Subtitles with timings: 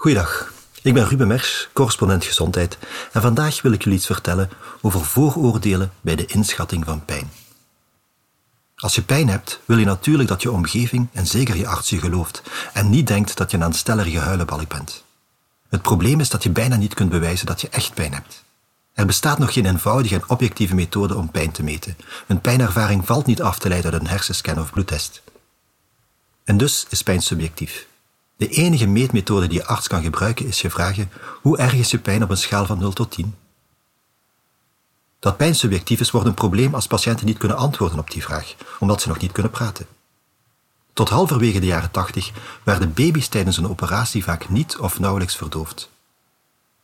[0.00, 2.78] Goeiedag, ik ben Ruben Mers, correspondent gezondheid
[3.12, 7.30] en vandaag wil ik jullie iets vertellen over vooroordelen bij de inschatting van pijn.
[8.76, 11.98] Als je pijn hebt, wil je natuurlijk dat je omgeving en zeker je arts je
[11.98, 12.42] gelooft
[12.72, 15.04] en niet denkt dat je een aanstellerige huilenbalk bent.
[15.68, 18.44] Het probleem is dat je bijna niet kunt bewijzen dat je echt pijn hebt.
[18.92, 21.96] Er bestaat nog geen eenvoudige en objectieve methode om pijn te meten.
[22.26, 25.22] Een pijnervaring valt niet af te leiden uit een hersenscan of bloedtest.
[26.44, 27.88] En dus is pijn subjectief.
[28.40, 31.10] De enige meetmethode die je arts kan gebruiken is je vragen
[31.42, 33.34] hoe erg is je pijn op een schaal van 0 tot 10?
[35.18, 38.54] Dat pijn subjectief is wordt een probleem als patiënten niet kunnen antwoorden op die vraag,
[38.78, 39.86] omdat ze nog niet kunnen praten.
[40.92, 45.90] Tot halverwege de jaren 80 werden baby's tijdens een operatie vaak niet of nauwelijks verdoofd.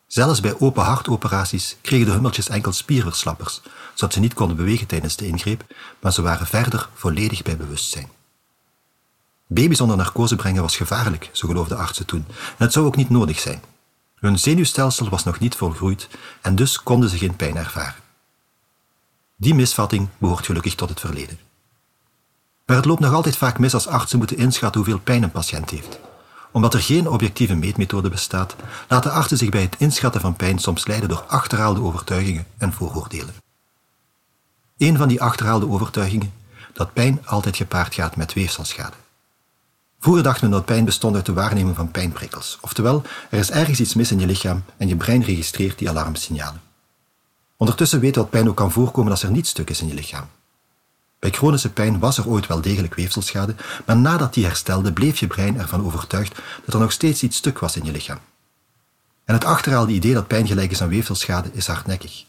[0.06, 3.60] Zelfs bij open hartoperaties kregen de hummeltjes enkel spierverslappers,
[3.94, 5.64] zodat ze niet konden bewegen tijdens de ingreep,
[6.00, 8.15] maar ze waren verder volledig bij bewustzijn.
[9.46, 13.10] Baby's onder narcose brengen was gevaarlijk, zo geloofden artsen toen, en het zou ook niet
[13.10, 13.62] nodig zijn.
[14.14, 16.08] Hun zenuwstelsel was nog niet volgroeid
[16.42, 18.02] en dus konden ze geen pijn ervaren.
[19.36, 21.38] Die misvatting behoort gelukkig tot het verleden.
[22.66, 25.70] Maar het loopt nog altijd vaak mis als artsen moeten inschatten hoeveel pijn een patiënt
[25.70, 25.98] heeft.
[26.52, 28.56] Omdat er geen objectieve meetmethode bestaat,
[28.88, 33.34] laten artsen zich bij het inschatten van pijn soms leiden door achterhaalde overtuigingen en vooroordelen.
[34.78, 36.32] Een van die achterhaalde overtuigingen,
[36.72, 38.96] dat pijn altijd gepaard gaat met weefselschade.
[40.00, 42.58] Vroeger dacht men dat pijn bestond uit de waarneming van pijnprikkels.
[42.60, 46.60] Oftewel, er is ergens iets mis in je lichaam en je brein registreert die alarmsignalen.
[47.56, 49.94] Ondertussen weten we dat pijn ook kan voorkomen als er niet stuk is in je
[49.94, 50.28] lichaam.
[51.18, 53.54] Bij chronische pijn was er ooit wel degelijk weefselschade,
[53.86, 57.58] maar nadat die herstelde bleef je brein ervan overtuigd dat er nog steeds iets stuk
[57.58, 58.18] was in je lichaam.
[59.24, 62.24] En het achterhaalde idee dat pijn gelijk is aan weefselschade is hardnekkig.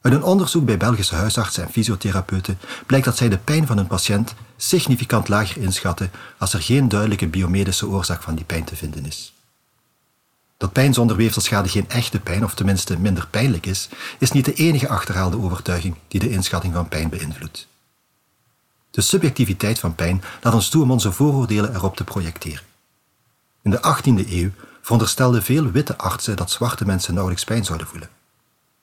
[0.00, 3.86] Uit een onderzoek bij Belgische huisartsen en fysiotherapeuten blijkt dat zij de pijn van hun
[3.86, 9.06] patiënt significant lager inschatten als er geen duidelijke biomedische oorzaak van die pijn te vinden
[9.06, 9.32] is.
[10.56, 14.54] Dat pijn zonder weefselschade geen echte pijn, of tenminste minder pijnlijk is, is niet de
[14.54, 17.66] enige achterhaalde overtuiging die de inschatting van pijn beïnvloedt.
[18.90, 22.64] De subjectiviteit van pijn laat ons toe om onze vooroordelen erop te projecteren.
[23.62, 24.50] In de 18e eeuw
[24.80, 28.17] veronderstelden veel witte artsen dat zwarte mensen nauwelijks pijn zouden voelen.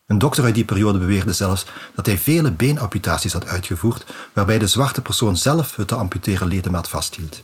[0.06, 4.68] Een dokter uit die periode beweerde zelfs dat hij vele beenamputaties had uitgevoerd, waarbij de
[4.68, 7.42] zwarte persoon zelf het te amputeren ledemaat vasthield.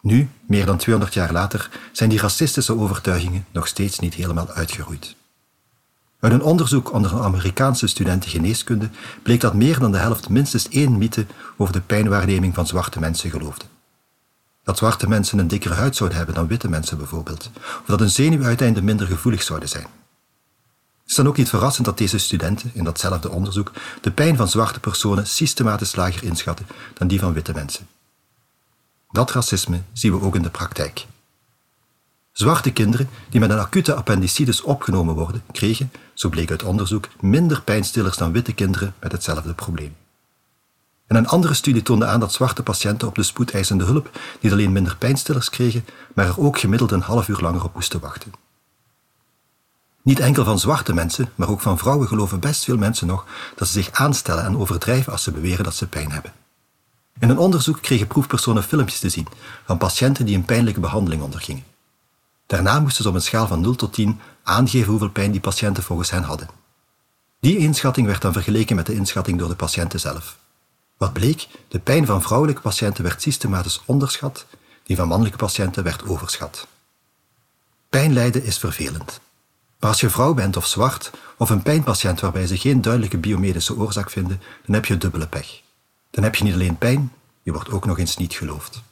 [0.00, 5.16] Nu, meer dan 200 jaar later, zijn die racistische overtuigingen nog steeds niet helemaal uitgeroeid.
[6.20, 8.90] Uit een onderzoek onder een Amerikaanse studenten geneeskunde
[9.22, 13.30] bleek dat meer dan de helft minstens één mythe over de pijnwaarneming van zwarte mensen
[13.30, 13.64] geloofde.
[14.62, 18.10] Dat zwarte mensen een dikkere huid zouden hebben dan witte mensen bijvoorbeeld, of dat hun
[18.10, 19.86] zenuwuiteinden minder gevoelig zouden zijn.
[21.10, 24.48] Het is dan ook niet verrassend dat deze studenten in datzelfde onderzoek de pijn van
[24.48, 27.86] zwarte personen systematisch lager inschatten dan die van witte mensen.
[29.10, 31.06] Dat racisme zien we ook in de praktijk.
[32.32, 37.62] Zwarte kinderen die met een acute appendicitis opgenomen worden, kregen, zo bleek uit onderzoek, minder
[37.62, 39.96] pijnstillers dan witte kinderen met hetzelfde probleem.
[41.06, 44.72] En een andere studie toonde aan dat zwarte patiënten op de spoedeisende hulp niet alleen
[44.72, 45.84] minder pijnstillers kregen,
[46.14, 48.32] maar er ook gemiddeld een half uur langer op moesten wachten.
[50.02, 53.68] Niet enkel van zwarte mensen, maar ook van vrouwen geloven best veel mensen nog dat
[53.68, 56.32] ze zich aanstellen en overdrijven als ze beweren dat ze pijn hebben.
[57.18, 59.26] In een onderzoek kregen proefpersonen filmpjes te zien
[59.66, 61.64] van patiënten die een pijnlijke behandeling ondergingen.
[62.46, 65.82] Daarna moesten ze op een schaal van 0 tot 10 aangeven hoeveel pijn die patiënten
[65.82, 66.48] volgens hen hadden.
[67.40, 70.38] Die inschatting werd dan vergeleken met de inschatting door de patiënten zelf.
[70.96, 71.48] Wat bleek?
[71.68, 74.46] De pijn van vrouwelijke patiënten werd systematisch onderschat,
[74.82, 76.66] die van mannelijke patiënten werd overschat.
[77.88, 79.20] Pijn lijden is vervelend.
[79.80, 83.76] Maar als je vrouw bent of zwart, of een pijnpatiënt waarbij ze geen duidelijke biomedische
[83.76, 85.62] oorzaak vinden, dan heb je dubbele pech.
[86.10, 88.82] Dan heb je niet alleen pijn, je wordt ook nog eens niet geloofd.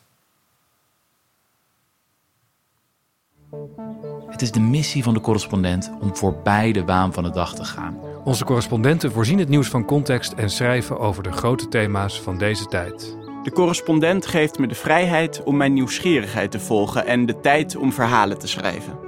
[4.31, 7.65] Het is de missie van de correspondent om voorbij de waan van de dag te
[7.65, 7.99] gaan.
[8.25, 12.67] Onze correspondenten voorzien het nieuws van context en schrijven over de grote thema's van deze
[12.67, 13.17] tijd.
[13.43, 17.93] De correspondent geeft me de vrijheid om mijn nieuwsgierigheid te volgen en de tijd om
[17.93, 19.08] verhalen te schrijven.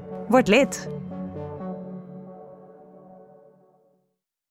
[0.31, 1.00] Word lid.